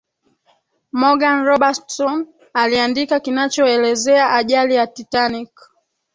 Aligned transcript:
morgan 0.91 1.41
robertson 1.45 2.27
aliandika 2.53 3.19
kinachoelezea 3.19 4.33
ajali 4.33 4.75
ya 4.75 4.87
titanic 4.87 5.69